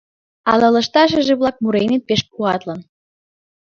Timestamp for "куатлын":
2.33-2.79